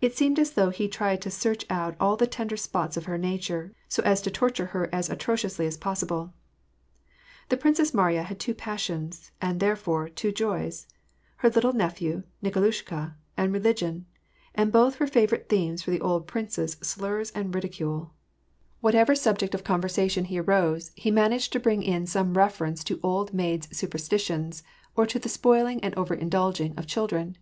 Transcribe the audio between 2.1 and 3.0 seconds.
the tender spots